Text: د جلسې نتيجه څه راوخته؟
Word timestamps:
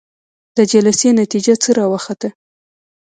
د 0.57 0.59
جلسې 0.71 1.09
نتيجه 1.21 1.53
څه 1.63 1.69
راوخته؟ 1.79 2.29